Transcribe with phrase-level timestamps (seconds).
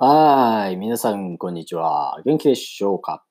[0.00, 0.76] はい。
[0.76, 2.20] 皆さん、こんにちは。
[2.24, 3.24] 元気でしょうか？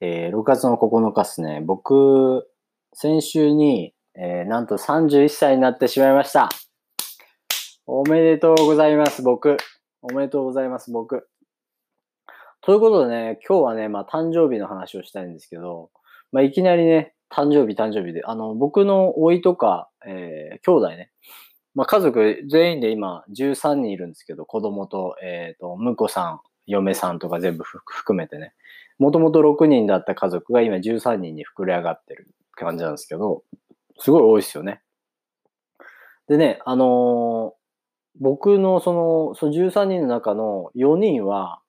[0.00, 1.60] えー、6月の9日ですね。
[1.60, 2.46] 僕、
[2.92, 6.50] 先週に、えー、なんと31歳になってしまいました。
[7.84, 9.56] おめでとうございます、僕。
[10.02, 11.28] おめでとうございます、僕。
[12.60, 15.90] ということでね、今日はね、まあ、誕生日の話をしたいんですけど、
[16.30, 21.10] まあ、いきなりね、誕生日、誕生日で、あの、僕の甥いとか、えー、兄弟ね、
[21.74, 28.54] まあ、家族全員で今13人いるんですけど、子供と、えっ、ー、と、婿さん、嫁さんとか全部含めてね。
[28.98, 33.42] もともと6人だった家族が今13人に膨れ上がってる感じなんですけど、
[33.98, 34.82] すごい多いですよね。
[36.28, 41.60] でね、あのー、僕のその、その13人の中の4人は、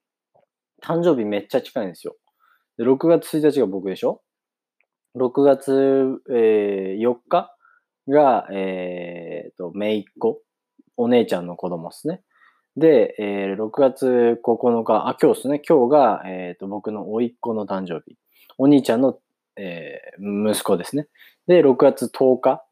[0.81, 2.17] 誕生日めっちゃ近いんですよ。
[2.77, 4.21] で、6月1日が僕でしょ
[5.15, 7.55] ?6 月、えー、4日
[8.09, 9.22] が、え、ー、
[9.73, 10.39] と、めいっ子？
[10.95, 12.21] お姉ちゃんの子供ですね。
[12.77, 15.61] で、えー、6月9日、あ、今日ですね。
[15.67, 18.17] 今日が、えっ、ー、と、僕の甥っ子の誕生日。
[18.57, 19.19] お兄ちゃんの、
[19.57, 21.07] えー、息子ですね。
[21.47, 22.63] で、6月10日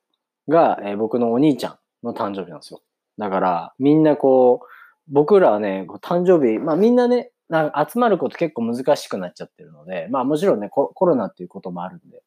[0.47, 2.81] が、えー、僕のお兄ちゃんの誕生日なんですよ。
[3.17, 4.67] だから、みんなこう、
[5.08, 12.23] 僕らはね、誕生日、まあみんなね、な集まること結構難しくなっちゃってるので、まあもちろんね、コロナっていうこともあるんで、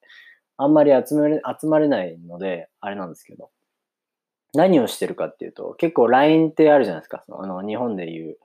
[0.56, 3.50] あんまり集め集まれないので、あれなんですけど、
[4.55, 7.24] 何をしてるかっていうと、結構 LINE ってあるじゃないですか。
[7.28, 8.36] あの、日本でいう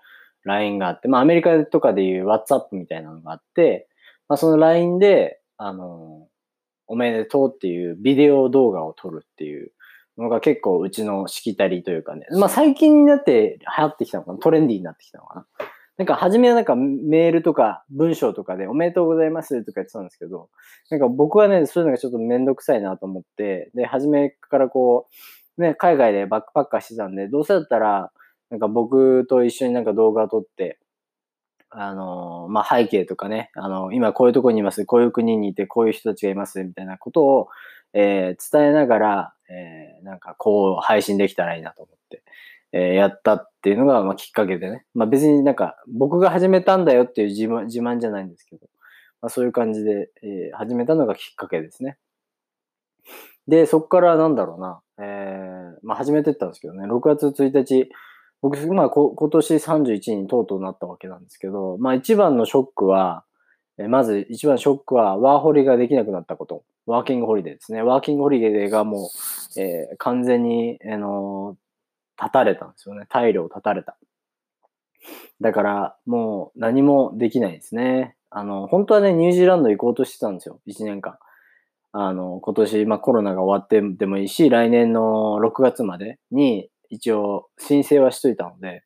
[0.43, 3.87] LINE があって、まあアメリカとかでいう WhatsApp みたいなのがあって、
[4.27, 6.27] まあその LINE で、あの、
[6.87, 9.71] おめでとうっていうビデオ動画を撮るっていう
[10.17, 15.45] のが結構うちのしきたりというかね、まあ最近になって流行ってきたのかな、トレンディーになってきたのかな。
[15.99, 20.49] なんか初めはなんかメールとか文章とかでおめでとうございますとか言ってたんですけど、
[20.89, 25.13] なんか僕はね、そういうのがちょっとめんどくさいなと思って、で、初めからこう、
[25.61, 28.11] ね、海外でバックパッカーしてたんで、どうせだったら、
[28.49, 30.79] なんか僕と一緒になんか動画を撮って、
[31.71, 37.47] あのまあ、背景とかね、あの、今こういうとこにいます、こういう国にいて、こういう人たちがいます、みたいなことを、
[37.93, 42.23] えー、伝えながら、え、なんかこう配信できたらいいなと思って。
[42.71, 44.85] え、やったっていうのが、ま、きっかけでね。
[44.93, 48.67] まあ、別になんか、僕が始めたんだよっていう自慢自慢じゃないんですけど、
[49.21, 51.97] まあ、そういう感じで、え、始めたのがきっかけですね。
[53.47, 57.89] で、そこからなんだろうな、えー、まあ、始めてったんですけどね、6月1日、
[58.41, 63.23] 僕、まあ、こ今年31にとうとうなったわけなんですけど、まあ、一番のショックは、
[63.77, 66.63] え、まず一番ショックは、ワーホリができなくなったこと。
[66.85, 67.81] ワーキングホリデーですね。
[67.81, 71.69] ワーキングホリデーがもう、えー、完全に、あのー
[72.19, 73.05] 立たれたんですよね。
[73.09, 73.97] 退路を立たれた。
[75.39, 78.17] だから、もう何もできないですね。
[78.29, 80.59] あの、本当はね、ニュージーランド行こうとしてたんですよ。
[80.67, 81.17] 1年間。
[81.91, 88.83] あの、今年、まあコロナが終わってでもいいし、来年の6月までに一応申請はしといたので、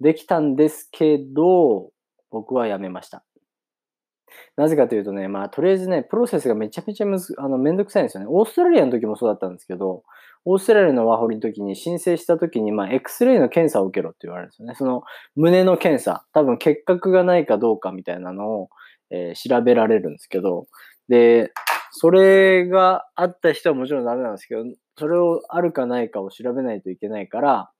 [0.00, 1.90] できたんですけど、
[2.30, 3.24] 僕はやめました。
[4.56, 8.26] なぜかというとね、まあ、とりあえずね、プロセスがめちゃめちゃむず、あの、めんどくさいんですよね。
[8.28, 10.02] オーストラリアの時もそうだったんですけど、
[10.44, 14.74] オーストラリアのワーホリの時に申請した時に、まあ、X-ray の検査を受けろって言われるんですよね。
[14.74, 15.02] その、
[15.36, 18.68] 胸の検査、多分結核がないかどうかみたいなのを、
[19.10, 20.66] えー、調べられるんですけど、
[21.08, 21.52] で、
[21.90, 24.64] それがあった人はもちろんダメなんですけど、
[24.96, 27.70] それをあるかないかを調べないといけないから、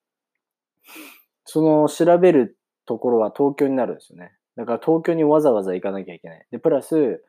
[1.44, 4.32] その調べるところは東京になるんですよね。
[4.56, 6.46] だから東京にわざわざ行かなきゃいけない。
[6.50, 7.22] で、プラス、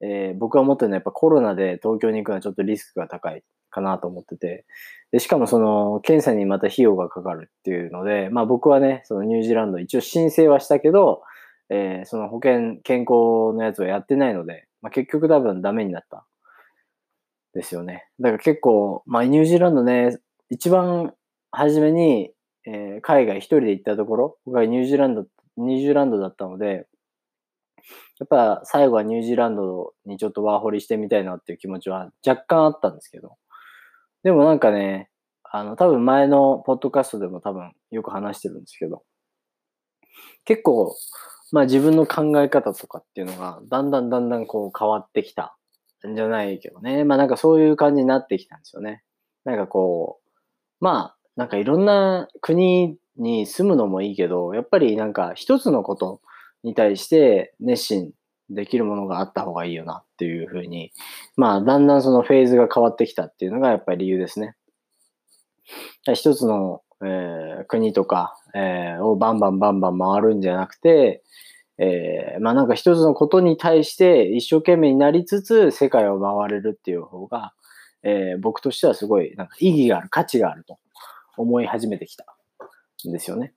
[0.00, 4.64] えー、僕は思ってるのはやっぱコロナで東京に行くのはちょっとリスクが高いかなと思ってて。
[5.12, 11.22] で、しかもその検査にまた費用がかかるっていうので、まあ僕はね、そのニュージーランド一応申請はしたけど、
[11.68, 16.26] えー、その保険、健康のやつはやってないので、まあ結局多分ダメになった。
[17.52, 18.06] ですよね。
[18.20, 20.18] だから結構、まあニュージーランドね、
[20.50, 21.14] 一番
[21.50, 22.32] 初めに、
[22.66, 25.26] えー、海外一人で行ったところ、僕はニュージーランド
[25.56, 26.86] ニュージーランドだったので、
[28.18, 33.36] やっぱ最後はニュージーランドにちょっとワーホリしてみたいなっていう気持ちは若干あったんですけど、
[34.22, 35.08] でもなんかね、
[35.42, 39.02] あの、多分前のポッドキャストでも多分よく話してるんですけど、
[40.44, 40.94] 結構、
[41.52, 45.56] まあ自分の考え方とかっていうのが、だんだんだんだんこう変わってきた
[46.06, 47.04] んじゃないけどね。
[47.04, 49.02] まあなんかそういう感じになってきたんですよね。
[49.44, 50.30] なんかこう、
[50.80, 56.20] まあ、なんかいろんな国に住むのもいいけど、やっぱりなんか一つのこと
[56.62, 58.12] に対して熱心
[58.48, 60.92] できるものがあった方がいいよなっていうふうに、
[61.36, 64.54] まあだんだんそのフェーズが変わってきたっていうのがやっぱり理由ですね。
[66.14, 71.22] 一つの、えー、国とか、えー、をバンバンバンバン回るんじゃなくて、
[71.78, 77.54] えー、まあなんか一つのことに対して一生懸命になりつつ世界を回れるっていう方が、
[78.02, 80.78] えー、僕としてはすごいなんか意義がある、価値があると
[81.36, 83.12] 思い始めてきたん。
[83.12, 83.54] ですよね。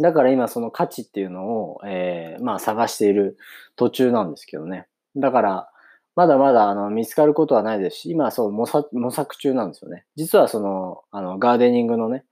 [0.00, 3.36] だから今その価値っていうのを、えー、まあ探している
[3.76, 4.86] 途中なんですけどね。
[5.16, 5.70] だから、
[6.18, 10.04] まだまだあの見つかることはないですし、今そう模索模索中なんですよね。
[10.16, 12.24] 実はその、あの、ガーデニングのね、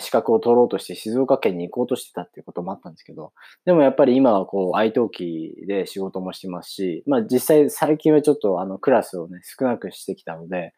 [0.00, 3.32] 資格を取ろうとして静岡県に行こうとしてたっていうこともあったんですけど、
[3.64, 10.74] でもやっぱり今はこう、愛登記で仕事もしてますし、まあ実際最近はちょっとあの、クラスをね、少なくしてきたので、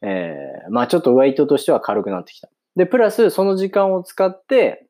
[0.00, 2.48] えー、まあちょっとウェイトとしては軽くなってきた。
[2.76, 4.86] で、プラスその時間を使って、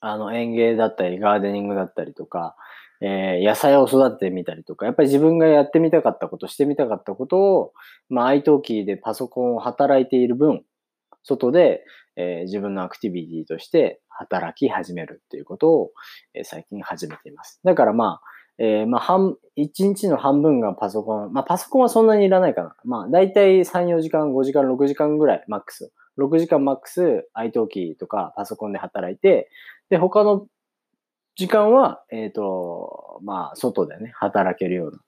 [0.00, 2.54] あの、園芸だったり、ガーデニングだったりとか、
[3.00, 7.72] えー、野菜を育ててみたりとか、やっぱり自分がやってみたかったこと、してみたかったことを、
[8.08, 10.64] まあ、愛登記でパソコンを働いている分、
[11.22, 11.84] 外で、
[12.16, 15.90] えー、自分のアクティビティとして働き始めるっていうことを、
[16.34, 17.60] えー、最近始めています。
[17.64, 18.20] だからまあ、
[18.58, 21.32] えー、まあ、半、1日の半分がパソコン。
[21.32, 22.74] まあ、パソコンはそんなにいらないかな。
[22.84, 25.92] まあ、だいたい3、4時間、5時間、6時間ぐらい、マックス。
[26.18, 29.48] 6時間マックス、愛登記とかパソコンで働いて、
[29.88, 30.48] で、他の
[31.38, 34.98] 時間は、えっ、ー、と、まあ、外でね、働けるような。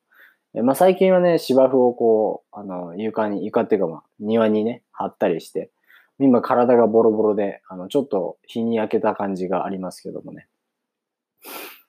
[0.54, 5.72] えまあ、最近はね、芝生をこう、あの、床に、床っていうかまあ、庭にね、張ったりして、
[6.20, 10.46] 今体がボロボロで、あの、ちょっと日に焼けた感じがありますけどもね。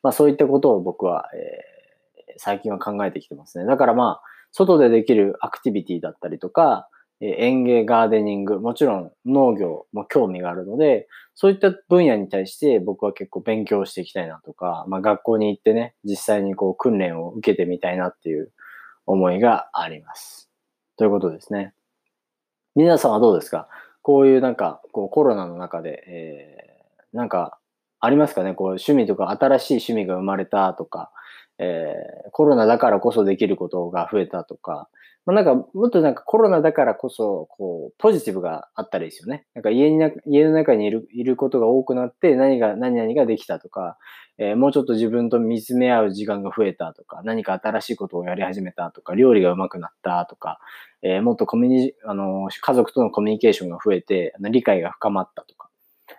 [0.01, 3.65] まあ、そういったことを僕は、えー、最近は考えてきてますね。
[3.65, 6.89] だからまあ、外でできるアクティビティだったりとか、
[7.21, 18.51] 園芸、ガーデニング、もちろん農業も興味があるので、そういった分野に対して僕は結構勉強していきたいなとか、まあ学校に行ってね、実際にこう訓練を受けてみたいなっていう
[19.05, 20.49] 思いがあります。
[20.97, 21.73] ということですね。
[22.75, 23.67] 皆さんはどうですか？
[24.01, 27.59] こういうなんか、こうコロナの中で、えー、なんか
[27.99, 28.55] ありますかね？
[28.55, 31.11] こう趣味とか新しい趣味が生まれたとか、
[31.61, 34.89] えー、コロナだからこそできることが増えたとか、
[35.27, 39.45] まあ、なんか、もっとなんかコロナだからこそ、こう、ポジティブがあったらいいですよね。
[39.53, 43.99] なんか家にな、家の中にいる、いることが多くなって、何が、何々ができたとか、
[44.39, 50.59] えー、もうちょっと自分と見つめ合う時間が増えたとか、何か新しいことをやり始めたとか、料理が上手くなったとか、
[51.03, 55.69] えー、もっとコミュニ、あの、家族とのコミュニケーションが増えて、あの理解が深まったとか、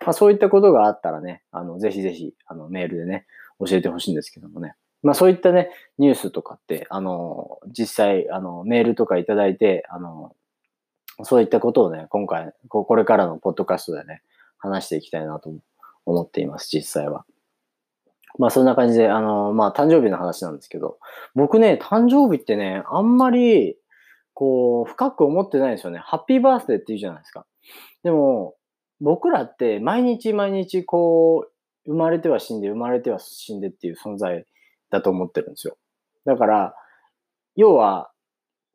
[0.05, 3.25] まあそういったことがあったらね、あの、ぜひぜひ、あの、メールでね、
[3.59, 4.75] 教えてほしいんですけどもね。
[5.03, 10.33] まあそういったね、ニュースとかって、あの、実際、あの、メールとかいただいて、あの、
[11.23, 14.23] そういったことをね、今回、これからのポッドキャストでね、
[14.57, 15.53] 話していきたいなと
[16.05, 17.25] 思っています、実際は。
[18.39, 20.97] まあそんな感じで、あの、まあ誕生日の話なんですけど、
[21.35, 23.77] 僕ね、誕生日ってね、あんまり、
[24.33, 25.99] こう、深く思ってないですよね。
[25.99, 27.45] ハッピーバースデーって言うじゃないですか。
[28.03, 28.55] でも、
[29.01, 31.51] 僕らって毎日毎日こう、
[31.85, 34.45] 生まれては死んで、生まれては死んでっていう存在
[34.93, 35.75] だと思ってるんですよ。
[36.23, 36.75] だから、
[37.55, 38.11] 要は、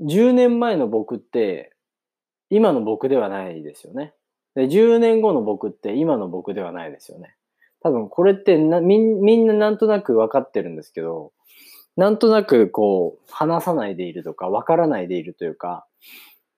[0.00, 1.72] 10年前の僕って、
[2.50, 4.14] 今の僕ではないですよね。
[4.56, 7.36] で、10年後の僕って今の僕ではないですよね。
[7.80, 11.32] 多分これってなみんななんとなく分かってるんですけど、
[11.96, 15.86] なんとなくこう、話さないでいるとか、分からないでいるというか、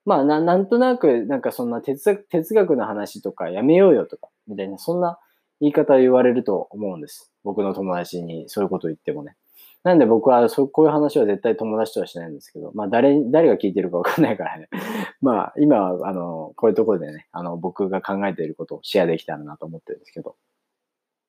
[0.05, 5.19] まあな、なんとなくなんかそんな哲学の話とかやめようよとか、みたいな、そんな
[5.59, 7.31] 言い方を言われると思うんです。
[7.43, 9.35] 僕の友達にそういうこと言ってもね。
[9.83, 14.69] なんで僕はそうこういう話は絶対友達とはしないんですけど、まあ誰、誰が聞いてるかわかんないからね。
[15.21, 20.35] まあ今は、あの、こういうところでね、あの、僕が考えていることをシェアできたらなと思ってるんですけど。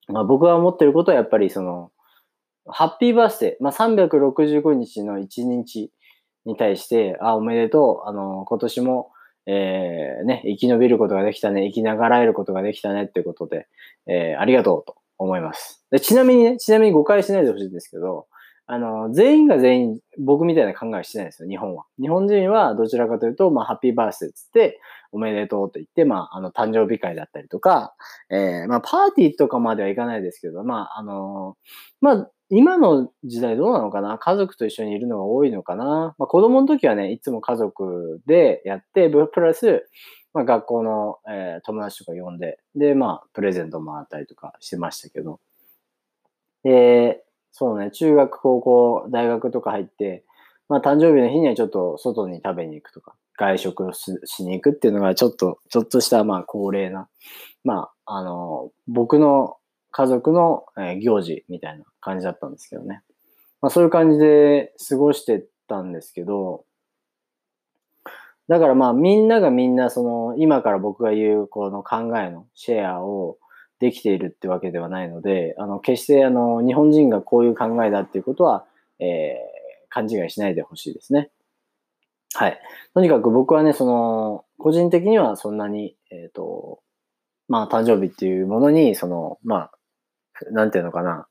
[0.09, 1.93] まあ僕が思ってることはやっぱりその、
[2.67, 5.91] ハッピーバースデー、まあ365日の1日
[6.45, 9.13] に対して、あ、おめでとう、あの、今年も、
[9.47, 13.67] えー、ね、生き延びることができたね、生きながらえることができたねってことで、
[14.07, 15.85] えー、ありがとうと思います。
[15.91, 18.27] でちなみにね、ちなみに誤解しないでほしいんですけど、
[18.67, 21.85] あの、全員が全員僕みたいな考えしてないんですよ、日本は。
[22.01, 27.95] 日本人はどちらかというと、まあ、ハッピーバースデーつって、おめでとうと言って、まあ、あの、誕生日会だったりとか、
[28.31, 31.57] えー、まあ、パーティーとかまではいかないですけど、まあ、あの
[32.01, 34.19] まあ、今の時代どうなのかな？
[34.19, 36.15] 家族と一緒にいるのが多いのかな？
[36.19, 39.87] まあ、子供の時はね、いつも家族でやって、プラス、
[40.35, 45.41] まあ、学校の、えー、友達とか呼んで、で、まあ、プレゼントもらったりとかしてましたけど、
[46.65, 47.23] で、
[47.53, 50.25] そうね、中学、高校、大学とか入って、
[50.69, 57.09] まあ誕生日の日にはちょっと外に食べに行くとか、外食をしに行くっていうのがちょっと、ちょっとしたまあ恒例な、
[57.63, 59.57] まあ、あの、僕の
[59.91, 60.65] 家族の
[61.01, 63.03] 行事みたいな感じだったんですけどね。
[63.61, 66.65] まあそういう感じで過ごしてたんですけど、
[68.53, 73.39] だからまあみんながみんなその今から僕が言うこの考えのシェアを
[73.81, 78.67] できているってわけではないので、あの、決してあの、日本人がこういう考えだっていうことは、
[79.01, 81.31] えー、勘違いしないでほしいですね。
[82.35, 82.61] はい。
[82.93, 86.81] とにかく僕はね、その、個人的にはそんなに、えっ、ー、と、
[87.49, 89.73] まあ、誕生日っていうものに、その、まあ、
[90.53, 91.27] なんていうのかな、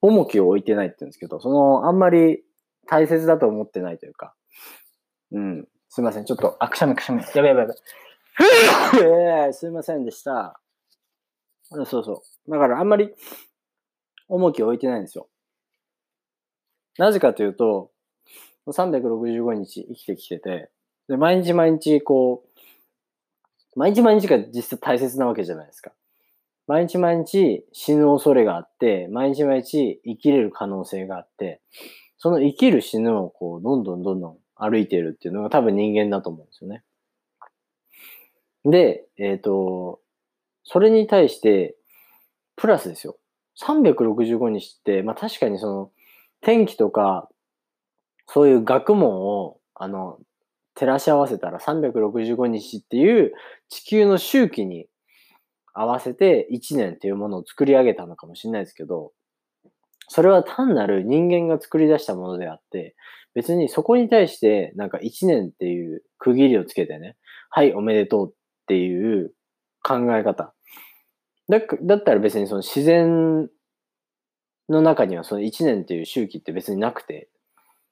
[0.00, 2.42] 重きを置いてないって言うんですけど、その、あんまり
[2.88, 4.34] 大切だと思ってないというか、
[5.30, 5.68] うん。
[5.96, 6.26] すいません。
[6.26, 7.22] ちょっと、あ、くしゃみくしゃみ。
[7.22, 7.74] やべやべやべ。
[9.00, 10.60] えー、すいませんでした。
[11.70, 12.50] そうそう。
[12.50, 13.14] だからあんまり
[14.28, 15.26] 重きを置いてないんですよ。
[16.98, 17.92] なぜかというと、
[18.66, 20.68] 365日生きてきてて、
[21.08, 22.44] で、毎日毎日こ
[23.74, 25.92] う、毎日毎日が実際大切なわけじゃないですか。
[26.66, 31.62] 毎日毎日死ぬ恐れがあって、毎日毎日生きれる可能性があって、
[32.18, 36.82] その生きる死ぬをこう、どんどんどんどん歩いているっていうのが多分人間だと思うんですよね。
[38.64, 40.00] で、えっ、ー、と、
[40.64, 41.76] それに対して、
[42.56, 43.16] プラスですよ。
[43.62, 45.90] 365日って、まあ確かにその、
[46.40, 47.28] 天気とか、
[48.26, 50.18] そういう学問を、あの、
[50.74, 53.32] 照らし合わせたら365日っていう
[53.68, 54.86] 地球の周期に
[55.72, 59.12] 合わせて1年っていうものを作り上げたのかもしれないですけど、
[60.08, 62.94] それは単なる人間が作り出したものであって、
[63.36, 67.16] 別にそこに対してなんか1年っていう区切りをつけてね、
[67.50, 68.34] はい、おめでとうっ
[68.66, 69.32] ていう
[69.84, 70.54] 考え方。
[71.48, 73.48] だだったら別にその自然
[74.70, 77.28] の中にはその1年っていう周期って別になくて、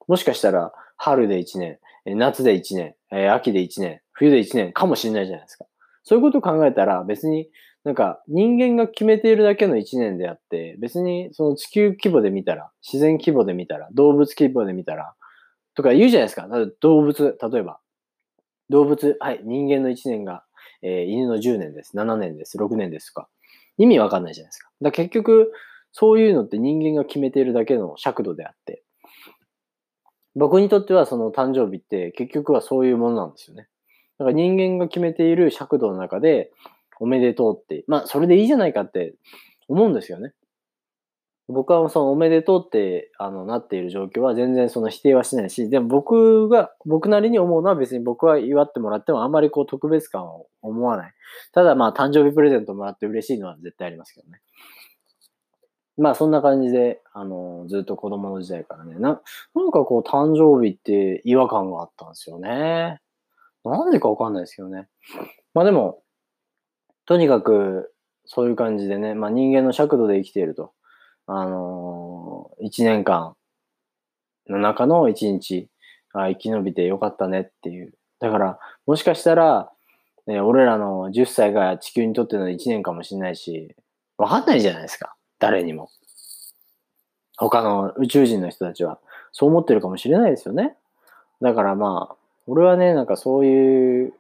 [0.09, 2.95] もしかしたら春で1年、夏で1年、
[3.31, 5.67] 秋で1年、冬で1年かもしれないじゃないですか。
[6.05, 7.51] そういうことを考えたら別に
[7.85, 15.15] なんか人間が決めているだけの1年であって、別にその地球規模で見たら、自然規模で見たら、動物規模で見たら、
[15.75, 16.49] とか言うじゃないですか。
[16.81, 17.81] 動物、例えば。
[18.71, 20.45] 動物、はい、人間の1年が、
[20.83, 21.97] えー、犬の10年です。
[21.97, 22.57] 7年です。
[22.57, 23.29] 6年ですとか。
[23.77, 24.71] 意味わかんないじゃないですか。
[24.81, 25.53] だ結局、
[25.93, 28.83] そういうのって人間が決めているだけの尺度であって、
[30.35, 33.69] 僕にとってはその誕生日って結局はそういうものなんですよね。
[34.19, 36.51] だから人間が決めている尺度の中で、
[37.01, 39.15] おめでとうって、まあそれでいいじゃないかって
[39.69, 40.33] 思うんですよね。
[41.49, 51.13] 僕はそのおめでとうってあのなっている状況は全然その否定はしないし、でも僕が、僕なりに思うのは別に僕は祝ってもらってもあんまりこう特別感を思わない。
[51.53, 54.41] ただまあ誕生日プレゼントもらって嬉しいのは絶対ありますけどね。
[55.97, 59.21] まあそんな感じで、あの、ずっと子供の時代からね、な、
[59.55, 63.01] なんかこう誕生日って違和感があったんですよね。
[63.65, 64.89] なんでかわかんないですけどね。
[65.53, 66.03] まあでも、
[67.07, 67.93] とにかく
[68.25, 70.73] そういう感じでね、まあ人間の尺度で生きていると。
[71.27, 73.35] あのー、1年間
[74.49, 75.69] の中の1日、
[76.13, 77.95] あ生き延びてよかったねっていう。
[78.21, 79.71] だから、もしかしたら、
[80.27, 83.75] ね、俺らの10歳が地球にとっての1年かもしれないし、
[84.17, 85.17] わかんないじゃないですか。
[85.39, 85.91] 誰にも。
[87.37, 89.01] 他の宇宙人の人たちは。
[89.33, 90.77] そう思ってるかもしれないですよね。
[91.43, 92.17] だからまあ、
[92.47, 94.15] 俺はね、なんかそういう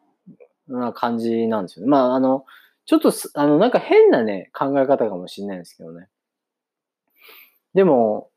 [0.68, 1.90] な感じなんですよね。
[1.90, 2.44] まあ、あの、
[2.86, 6.08] ちょっと、あの、なんか変なね、考え方かもしれないんですけどね。
[7.74, 8.30] でも、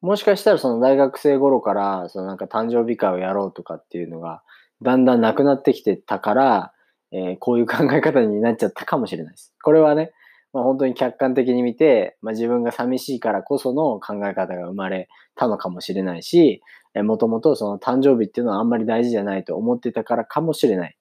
[0.00, 4.42] もしかしたらその大学生頃から、そのなんか誕生日会をやろうとかっていうのが、
[4.82, 6.72] だんだんなくなってきてたから、
[7.12, 9.52] えー、こういう考え方になっちゃったかもしれないです。
[9.62, 10.12] これはね、
[10.52, 16.62] まあ、本当に客観的に見て、まあ、自分が寂しいからこその考え方が生まれたのかもしれないし、
[16.94, 20.96] えー、もともとその誕生日っていうのはあんまり大事じゃないと思ってたからかもしれない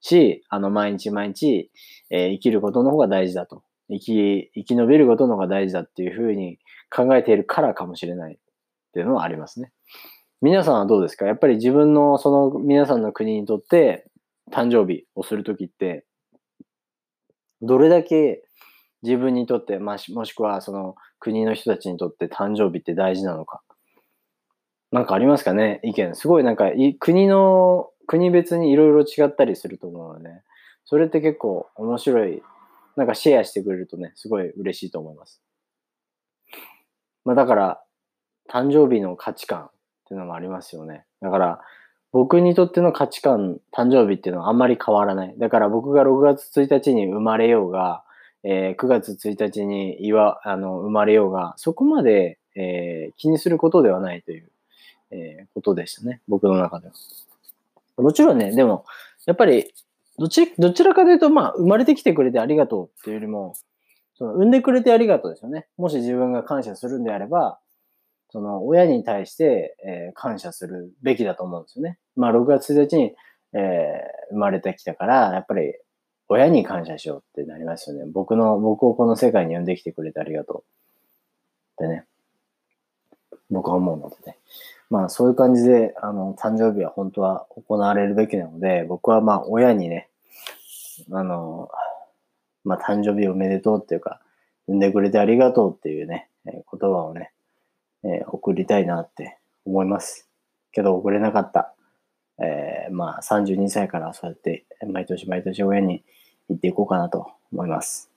[0.00, 1.70] し、あの毎日毎日、
[2.10, 3.62] えー、生きることの方が大事だと。
[3.88, 6.58] 生き、生き延びることの方が大事だっていうふうに
[6.94, 8.36] 考えているからかもしれないっ
[8.92, 9.72] ていうのはありますね。
[10.40, 11.26] 皆さんはどうですか？
[11.26, 14.06] やっぱり自分のその皆さんの国にとって
[14.50, 16.04] 誕生日をするときって、
[17.62, 18.42] どれだけ
[19.02, 23.62] 自分にとって、まあ、もしくはその国の人たちにとって誕生日って大事なのか。
[24.90, 25.80] なんかありますかね？
[25.84, 26.14] 意見。
[26.14, 30.42] すごいなんか国の、国別にいろいろ違ったりすると思うので、ね、
[30.84, 32.42] それって結構面白い。
[32.94, 35.40] なんかシェアしてくれるとね、すごい嬉しいと思います。
[37.24, 37.82] まあだから、
[38.50, 39.70] 誕生日の価値観っ
[40.08, 41.04] ていうのもありますよね。
[41.20, 41.60] だから、
[42.12, 45.34] 僕にとっての価値観、誕生日っていうのはあんまり変わらない。
[45.38, 48.04] だから僕が6月1日に生まれようが、
[48.44, 54.50] えー、9月1日に祝あの生まれようが、そこまで、えー、気にすることではないという、
[55.10, 56.20] えー、ことでしたね。
[56.28, 56.94] 僕の中では。
[57.96, 58.84] もちろんね、でも、
[59.26, 59.72] やっぱり、
[60.18, 63.54] どち、どちらかというと、まあ、生まれてきてくれてありがとうっていうよりも、
[64.22, 65.66] その産んでくれてありがとうですよね。
[65.76, 67.58] もし自分が感謝するんであれば、
[68.30, 71.98] その親に対して、えー、感謝するべきだと思うんですよね。
[72.14, 73.16] まあ6月1日に、
[73.52, 75.74] えー、生まれてきたから、やっぱり
[76.28, 78.04] 親に感謝しようってなりますよね。
[78.12, 80.62] 僕の、僕をこの世界に呼んできてくれてありがとう。
[80.62, 80.64] っ
[81.78, 82.04] てね。
[83.50, 84.38] 僕は思うのでね。
[84.88, 90.10] まあそういう感じで、あの、誕生日は本当は行われるべきなので、僕はまあ親にね、
[91.10, 91.68] あの、
[92.64, 94.20] まあ、誕生日おめでとうっていうか、
[94.68, 97.32] 産んでくれてありがとうっていうね、え言葉をね、
[98.04, 100.28] え送りたいなって思います。
[100.72, 101.74] けど送れなかった。
[102.38, 106.02] えー、まあ32歳からそうやって毎年毎年親に
[106.48, 108.10] 言っていこうかなと思います。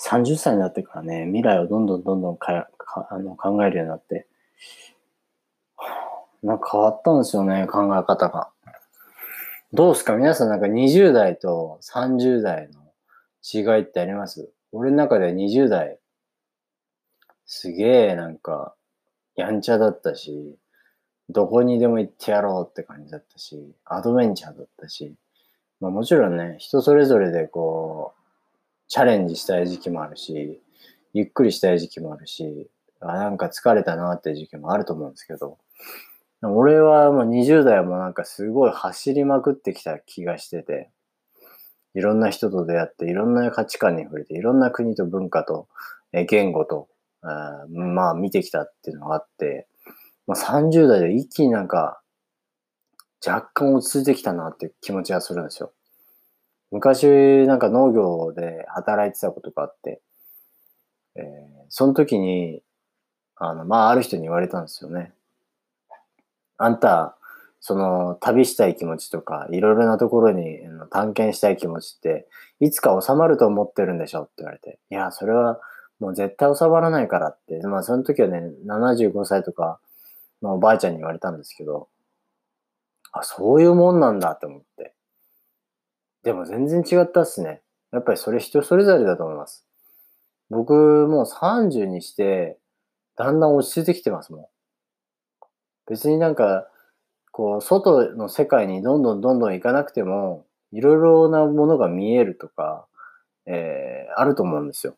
[0.00, 2.68] 30歳になってからね、未来をどんどんどんどんか
[3.10, 4.26] あの考えるようになって、
[6.42, 8.48] なんか変わったんですよね、考え方が。
[9.72, 10.16] どうすか？
[10.16, 12.80] 皆さんなんか20代と30代の
[13.42, 14.50] 違いってあります？
[14.72, 15.98] 俺の中では20代、
[17.46, 18.74] すげえなんか、
[19.36, 20.56] やんちゃだったし、
[21.28, 25.14] どこにでも行ってやろうって感じだったし、アドベンチャーだったし、
[25.80, 28.20] まあもちろんね、人それぞれでこう、
[28.88, 30.60] チャレンジしたい時期もあるし、
[31.12, 35.58] ゆっくりしたい時期もあるし、あなんか疲れたなって時期もあると思うんですけど、
[36.42, 40.90] 俺はもう20代もなんかすごい走りまくってきた気がしてて、
[41.94, 45.68] いろんな人と出会って、いろんな価値観に触れて、いろんな国と文化と、
[46.12, 46.88] え言語と、
[47.68, 49.66] まあ見てきたっていうのがあって、
[50.26, 52.00] まあ、30代で一気になんか
[53.26, 55.72] 若干落ち着いてきたなっていう気持ちがするんですよ。
[56.70, 57.06] 昔
[57.46, 60.00] なんか農業で働いてたことがあって、
[61.16, 61.24] えー、
[61.68, 62.62] その時に、
[63.36, 65.12] あの、まあある人に言われたんですよね。
[66.62, 67.16] あんた、
[67.58, 70.58] その旅したい気持ちとか、いろいろなところに
[70.90, 72.28] 探検したい気持ちって、
[72.60, 75.58] いつか収まると思ってるんでしょって言われて、いや、それは
[76.00, 79.80] もう絶対収まらないからって、まあその時はね、75歳とか、
[80.42, 81.88] まあおばあちゃんに言われたんですけど、
[83.12, 84.92] あ、そういうもんなんだって思って。
[86.24, 87.62] でも全然違ったっすね。
[87.90, 89.64] やっぱりそれ人それぞれだと思います。
[90.50, 90.74] 僕
[91.08, 92.58] もう30にして、
[93.16, 94.46] だんだん落ち着いてきてますもん。
[95.90, 96.68] 別になんか、
[97.32, 102.86] こう、外の世界にどんどんどんどん行かなくても、いろいろなものが見えるとか、
[103.46, 104.96] えー、あると思うんですよ。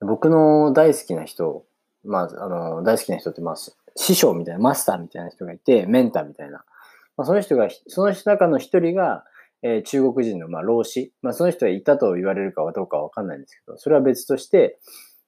[0.00, 1.64] 僕の大好きな人、
[2.04, 3.56] まあ、あの、大好きな人って、まあ、
[3.96, 6.64] 師匠みたいな、マスターみたいな人がいて、メンターみたいな。
[7.16, 9.24] まあ、その人が、その中の一人が、
[9.62, 11.12] えー、中国人の、まあ、老子。
[11.22, 14.78] まあ、その人がいたと言われるかはどうかはわかんないんですけど、それは別として、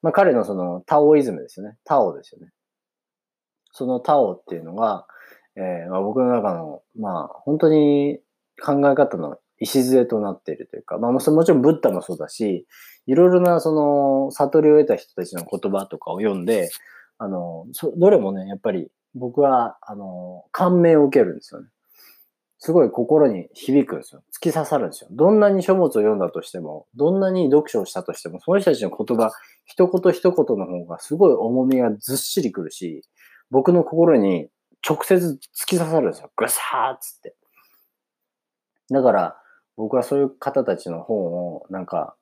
[0.02, 1.76] まあ、彼のその、タオイズムですよね。
[1.84, 2.52] タオですよね。
[3.74, 5.06] そのタオっていうのが、
[5.56, 8.20] えー、まあ、僕の中の、まあ、本当に
[8.64, 12.66] 考え方の礎となっているというか、まあ、もちろんブッダもそうだし、
[13.06, 16.70] いろいろなその悟りを得た人たちの言葉とかを読んで、
[17.18, 21.68] あの、どれもね、やっぱり僕は、あの、感銘を受けるんですよね。
[22.58, 24.22] すごい心に響くんですよ。
[24.34, 25.10] 突き刺さるんですよ。
[25.12, 29.30] どんなに書物を読んだとしても、どんなに読書をしたとしても、その人たちの言葉、
[29.66, 33.02] 一言一言の方がすごい重みがずっしりくるし、
[33.50, 34.48] 僕の心に
[34.86, 36.30] 直接突き刺さるんですよ。
[36.36, 37.34] ぐさーっつって。
[38.90, 39.36] だから、
[39.76, 42.16] 僕はそういう方たちの本を、なんか、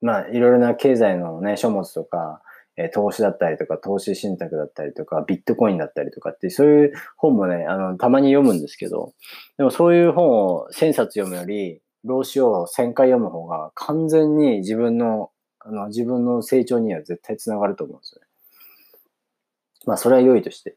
[0.00, 2.42] まあ、いろいろな経済のね、書物とか、
[2.76, 9.14] え投資だったりとか、投資信託だったりとか、ビットコインだったりとかって、そういう本もね、あの、たまに読むんですけど、
[9.56, 18.26] でもそういう本を1000冊読むより、老子を1000回読む方が完全に自分の、あの、自分の成長には絶対つながると思うんですよね。
[19.86, 20.76] まあ、それは良いとして。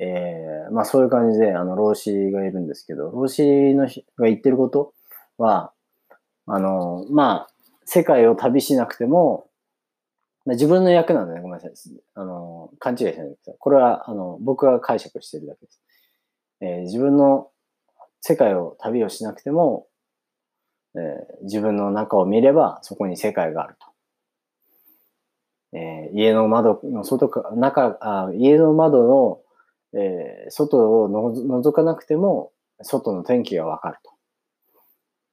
[0.00, 3.42] えー、まあ、そういう感じで、あの、老子がいるんですけど、老子
[3.74, 4.92] のが言ってること
[5.38, 5.72] は、
[6.46, 7.50] あの、まあ、
[7.84, 9.48] 世界を旅しなくても、
[10.44, 11.72] まあ自分の役なので、ね、ごめんなさい。
[12.14, 13.56] あの、勘違いしないでください。
[13.58, 15.82] これは、あの、僕が解釈してるだけです。
[16.60, 17.50] えー、自分の
[18.20, 19.88] 世界を旅をしなくても、
[20.94, 23.87] えー、自分の中を見れば、そこに世界があると。
[25.72, 29.40] えー、家の窓の外か、中、あ家の窓の、
[29.92, 32.52] えー、外をの覗かなくても、
[32.82, 34.12] 外の天気がわかると。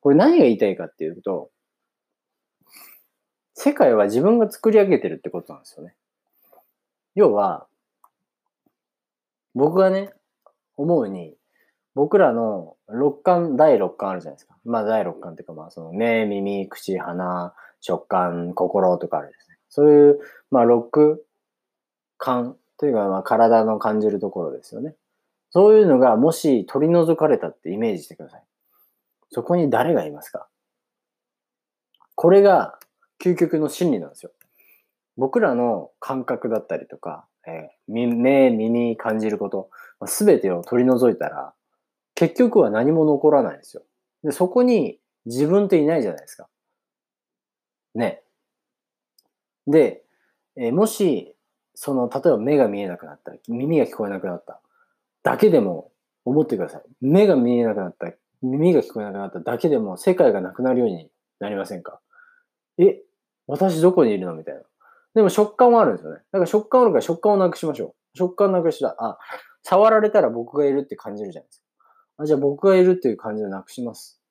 [0.01, 1.49] これ何が言いたいかっていうと、
[3.53, 5.95] 世界は自分が作り上げてるってことなんですよね。
[7.15, 7.67] 要は、
[9.53, 10.13] 僕がね、
[10.75, 11.35] 思うに、
[11.95, 14.57] 僕らの六感、第六感あるじゃないですか。
[14.65, 19.44] まあ第六感っていうかまあその目、耳、口、鼻、食感、心とかあるです。
[19.75, 20.19] そういう、
[20.51, 21.25] まあ六
[22.17, 24.95] 感というかまあ体の感じるところですよね。
[25.51, 28.43] そういうのがもし取り除かれたってイメージしてください。
[29.31, 30.47] そこに誰がいますか？
[32.15, 32.79] これが
[33.21, 34.31] 究極の真理なんですよ。
[35.17, 39.69] 僕らの感覚だったりとか、えー、目、耳、感じること、
[40.07, 41.53] すべてを取り除いたら、
[42.15, 43.83] 結局は何も残らないんですよ。
[44.23, 46.47] で、そこに自分っていないじゃないですか。
[47.93, 48.23] ね。
[49.67, 50.03] で、
[50.55, 51.35] えー、もし、
[51.73, 54.61] その、例えば目が見えなくなった、耳が聞こえなくなった、
[55.23, 55.91] だけでも
[56.23, 56.83] 思ってください。
[57.01, 61.99] 目が見えなくなった、耳が聞こえなくなっただけでも世界がなくなるようになりませんか？
[62.77, 63.01] え、
[63.47, 64.35] 私どこにいるの？
[64.35, 64.61] みたいな。
[65.15, 66.17] でも食感はあるんですよね。
[66.31, 68.17] だから食感あるから食感をなくしましょう。
[68.17, 69.17] 食感なくしたら、あ、
[69.63, 71.65] 触られたら僕がいるって感じるじゃないですか。
[72.17, 74.21] あじゃあ僕がいるっていう感じをなくします。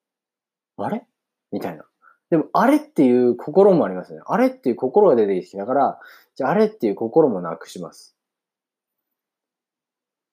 [0.77, 1.07] あれ？
[1.53, 1.85] みたいな。
[2.31, 4.21] でも、あれっていう心もありますね。
[4.27, 6.01] あれっていう心が出てきて、だから、
[6.37, 8.17] じゃああれっていう心もなくします。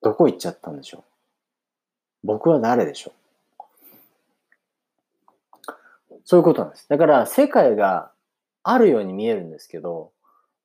[0.01, 1.04] どこ行っちゃったんでしょう
[2.23, 3.21] 僕は誰でしょう
[6.23, 6.88] そういうことなんです。
[6.88, 8.12] だから、世界が
[8.63, 10.12] あるように見えるんですけど、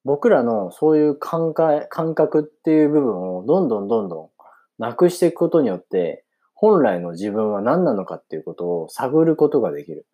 [0.04, 4.30] 僕らのそういう感覚っていう部分をどんどんどんどん
[4.78, 10.06] なくしていくことによって、本来の自分は何なのかっていうことを探ることができる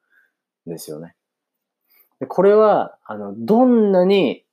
[0.66, 1.14] ですよね。
[2.20, 4.44] でこれは、あの、どんなに、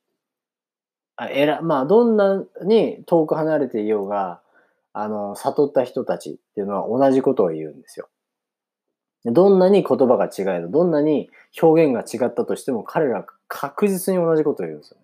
[1.16, 4.42] あえら、まあ、どんなに遠く離れていようが、
[4.94, 8.10] あの、悟った人たちっていうのは同じことを言うんですよ。
[9.26, 11.30] どんなに言葉が違えど、どんなに
[11.62, 15.04] 表現が違ったとしても、彼ら確実に同じことを言うんですよね。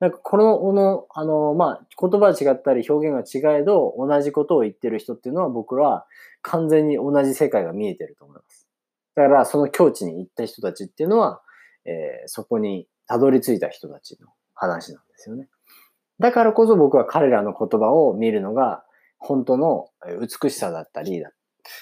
[0.00, 6.06] なんかこの、の、あの、まあ、言葉は違ったり表現が違えど、同じことを言ってる人っていうのは僕らは
[6.42, 8.67] 完全に同じ世界が見えてると思います。
[9.18, 11.42] だから、その境地に行った人たちっていうのは、
[11.84, 15.48] えー、そこにたどり着いた人たちの話なんですよね。
[16.20, 18.84] だからこそ僕は彼らの言葉を見るのが
[19.18, 19.88] 本当の
[20.20, 21.24] 美しさだったり、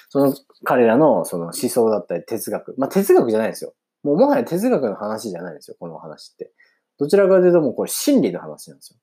[0.09, 2.75] その彼らのその思想だったり哲学。
[2.79, 3.75] まあ哲学じゃないですよ。
[4.03, 6.53] もうもはや哲学の話じゃないですよ、この話って。
[6.99, 8.99] どちらかというともうこれ真理の話なんですよ。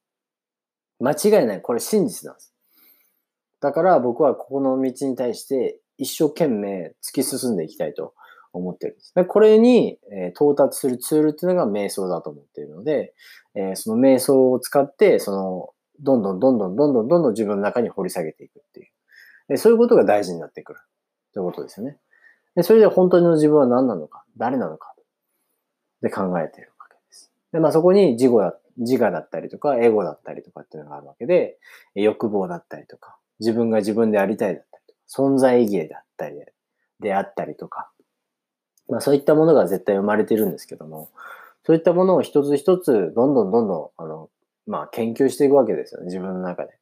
[1.00, 1.62] 間違いない。
[1.62, 2.52] これ真実なんです。
[3.62, 8.14] だから僕はここの道に対して一生懸命突き進んでいきたいと
[8.54, 9.14] 思ってるんです。
[9.16, 13.14] でこれに、え到達するツールっていうのが瞑想だと思っているので、
[13.56, 18.88] えその瞑想を使って、その、どんどんどんどんどんどんどんどん自分の中に掘り下げていくっていう。
[19.50, 20.80] でそういうことが大事になってくる。
[21.34, 21.98] ということですよね。
[22.56, 24.94] でそれで本当の自分は何なのか、誰なのか、
[26.02, 27.32] で考えているわけです。
[27.52, 31.58] で、まあそこに自我だ、自我だったりとか、エゴだったりとかっていうのがあるわけで、
[31.96, 36.36] 欲望だったりとか、自分が自分でありたいだったりとか、存在意義だったり
[37.00, 37.90] であったりとか、
[38.94, 41.10] まあそういったものが絶対生まれてるんですけども、
[41.66, 44.30] そういったものを一つ一つどんどんどんどん、あの、
[44.68, 46.78] まあ研究していくわけですよね、自分の中で。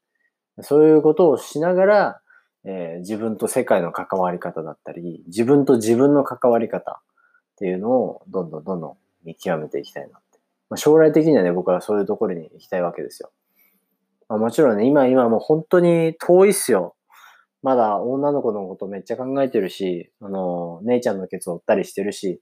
[0.61, 2.21] そういうことをしながら、
[2.65, 10.39] えー、自分と世界の関わり方だったり、自分と自分の関わり方っていうのをどんどんどんどん見極めていきたいなって。
[10.69, 13.31] まあ、将来的にはね、僕はそういうところに行きたいわけですよ。
[14.27, 16.95] まあ、もちろんね、今今もう本当に遠いっすよ。
[17.63, 22.41] まだ女の子のことめっちゃ考えてるし、あの、姉ちゃんのケツを折ったりしてるし、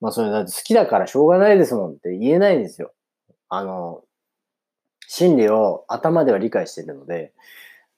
[0.00, 2.92] まあそれだって好きだからしょうがないですもんって言えないんですよ。
[3.48, 4.02] あの、
[5.08, 7.32] 心理を頭では理解してるので、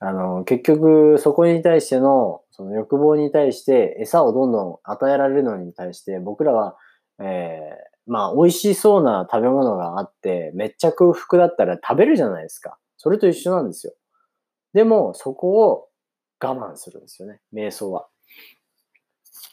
[0.00, 6.76] あの、結局そこに対しての、その欲望に対して餌をどんどん与えられるのに対して僕らは、
[7.20, 12.78] えー、まあ美味しそうな食べ物があって、めっちゃ空腹だったら食べるじゃないですか。
[12.96, 13.92] それと一緒なんですよ。
[14.72, 15.87] でも、そこを
[16.40, 17.40] 我慢するんですよね。
[17.52, 18.08] 瞑想は。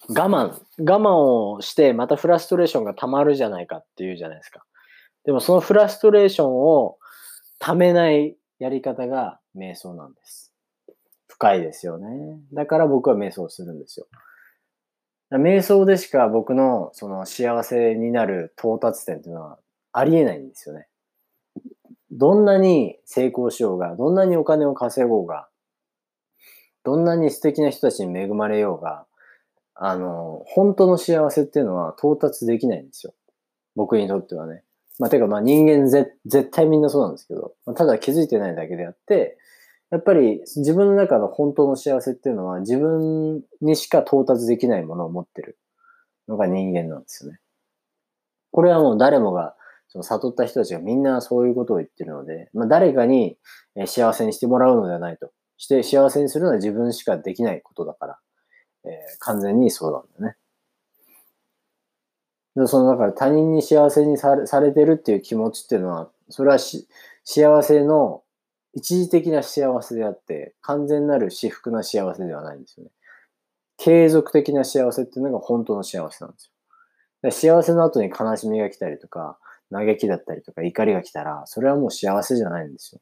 [0.10, 0.62] 我慢。
[0.78, 1.10] 我慢
[1.58, 4.63] をして、またフラストレーションが溜まるじゃないかっていうじゃないですか。
[5.24, 6.98] でもそのフラストレーションを
[7.60, 10.54] 溜めないやり方が瞑想なんです。
[11.28, 12.39] 深いですよね。
[12.54, 14.08] だから僕は瞑想するんですよ。
[15.32, 19.60] 瞑想でしか僕のその幸せになる到達点っていうのは
[19.91, 20.88] ありえないんですよね。
[22.12, 25.50] どんなに成功しようが、どんなにお金を稼ごうが、
[26.86, 29.06] どんなに素敵な人たちに恵まれようが、
[29.74, 33.13] あの、本当の幸せっていうのは到達できないんですよ。
[33.76, 34.63] 僕にとってはね。
[35.00, 39.38] まあ、てかまあ人間ぜ絶対みんなそうなんですけど、まあ、ただ気づいてないだけであって、
[39.91, 45.58] やっぱり自分の中の本当の幸せっていうのは自分にしか到達できないものを持ってる
[46.28, 47.39] のが人間なんですよね。
[48.52, 49.56] これはもう誰もが、
[49.88, 53.38] その悟った人たちがみんなそういうことを言ってるので、まあ、誰かに
[53.86, 55.32] 幸せにしてもらうのではないと。
[55.57, 58.19] して幸せにするのは自分しかできないことだから、
[58.85, 60.37] えー、完全にそうなんだよね。
[62.55, 66.87] でその、だから他人に幸せにされされてるっていう気持ちっていうのは、それはし
[67.23, 68.23] 幸せの
[68.73, 72.91] 一時的な幸せであって、完全なる至福な幸せではないんですよね。
[73.77, 76.51] 継続的な幸せっていうのが本当の幸せなんですよ。
[77.31, 79.37] 幸せの後に悲しみが来たりとか、
[79.71, 83.01] 嘆きだったりとか怒りが来たら、それはもう幸せじゃないんですよ。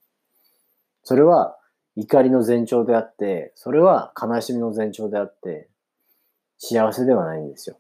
[1.04, 1.58] それは
[1.96, 5.70] 怒りの前兆であって、それは悲しみの前兆であって、
[6.58, 7.78] 幸せではないんですよ。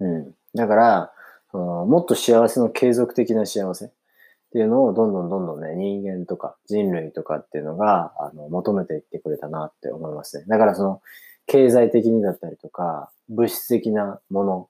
[0.00, 0.34] うん。
[0.54, 1.12] だから、
[1.50, 3.88] そのもっと幸せの継続的な幸せっ
[4.52, 10.44] ていうのをどんどんどんどんね、人間とか人類とかっていうのが、あの、求めていってくれたなって思いますね。
[10.48, 11.00] だからその、
[11.46, 14.68] 経済的にだったりとか、物質的なもの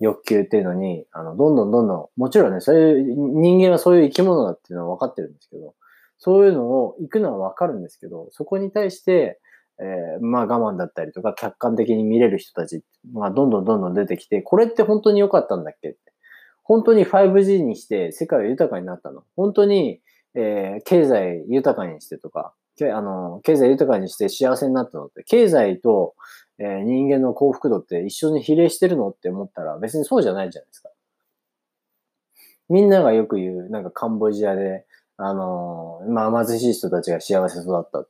[0.00, 5.74] 欲求っていうのに、あの、どんどんどんどん、もちろんね、そういう、人間はそういう生き物だっていうのは分かってるんですけど、
[6.24, 9.40] そういうのを行くのは分かるんですけど、そこに対して、
[9.80, 15.88] えー、まあ我慢だったりとか、客観的に見れる人たち、まあどんどんどんどん出てきて、これって本当に良かったんだっけ？
[15.88, 15.98] って。
[16.62, 19.24] 本当に 5G にして世界を豊かになったの？
[19.34, 20.00] 本当に、
[20.36, 26.14] えー、経済豊かにしてとか、あの、経済豊かにして幸せになったのって、経済と、
[26.60, 30.90] えー、人間の幸福度って一緒に比例してるのって思ったら別にそうじゃないじゃないですか。
[32.68, 38.06] みんながよく言う、なんかカンボジアで、あの、まあ貧しい人たちが幸せそうだった。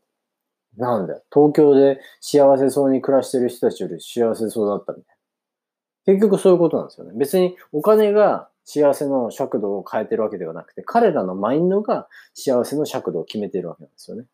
[0.76, 1.22] なんだよ。
[1.32, 5.16] 東京で幸せそうに暮らしてる人たちより幸せそうだったみたい
[6.06, 6.14] な。
[6.14, 7.12] 結局そういうことなんですよね。
[7.16, 14.24] 別にお金が幸せの尺度を変えてるわけではなくて、彼らのマインドが幸せの尺度を決めてるわけなんですよね。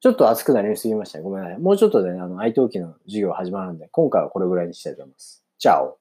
[0.00, 1.24] ちょっと熱くなりすぎましたね。
[1.24, 1.58] ごめんなさい。
[1.58, 5.42] もうちょっとでね、あの、愛登記の授業始まるんで、今回はこれぐらいにしたいと思います。
[5.58, 5.98] チャオ